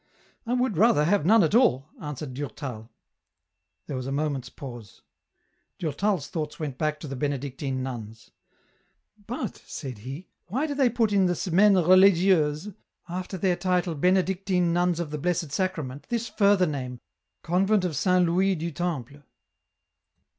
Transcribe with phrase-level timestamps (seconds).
[0.47, 2.89] "I would rather have none at all," answered Durtal.
[3.85, 5.03] There was a moment's pause.
[5.77, 8.31] Durtal's thoughts went back to the Benedictine nuns:"
[9.27, 12.73] But," said he," why do they put in the' Semaine reli gieuse,'
[13.09, 16.99] after their title Benedictine Nuns of the Blessed Sacrament, this further name,'
[17.43, 19.21] Convent of Saint Louis du Temple